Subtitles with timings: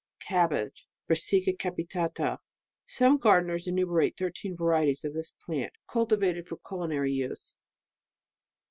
[0.19, 0.87] Cabbage..•.
[1.07, 2.39] Brassica capitata.
[2.87, 7.53] [Some gardeners enumerate thirteen varieties of this plant, cultivated for culi nary use.